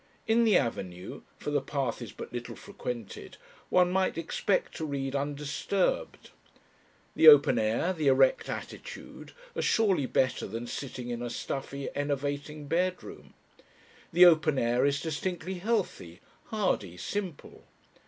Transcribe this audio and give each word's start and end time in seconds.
In 0.25 0.45
the 0.45 0.57
avenue 0.57 1.21
for 1.37 1.51
the 1.51 1.61
path 1.61 2.01
is 2.01 2.11
but 2.11 2.33
little 2.33 2.55
frequented 2.55 3.37
one 3.69 3.91
might 3.91 4.17
expect 4.17 4.73
to 4.77 4.83
read 4.85 5.15
undisturbed. 5.15 6.31
The 7.15 7.27
open 7.27 7.59
air, 7.59 7.93
the 7.93 8.07
erect 8.07 8.49
attitude, 8.49 9.31
are 9.55 9.61
surely 9.61 10.07
better 10.07 10.47
than 10.47 10.65
sitting 10.65 11.11
in 11.11 11.21
a 11.21 11.29
stuffy, 11.29 11.87
enervating 11.95 12.65
bedroom. 12.67 13.35
The 14.11 14.25
open 14.25 14.57
air 14.57 14.87
is 14.87 14.99
distinctly 14.99 15.59
healthy, 15.59 16.19
hardy, 16.45 16.97
simple.... 16.97 17.67